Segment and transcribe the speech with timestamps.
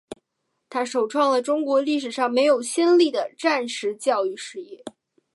[0.67, 4.83] 它首创了中国历史上没有先例的战时教育事业。